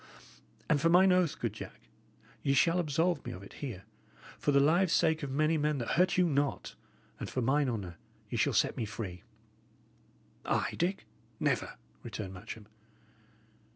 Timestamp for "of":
3.33-3.43, 5.21-5.29